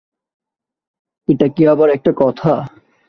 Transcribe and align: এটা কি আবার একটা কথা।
এটা 1.27 1.47
কি 1.47 1.63
আবার 1.67 1.87
একটা 1.89 2.11
কথা। 2.17 2.51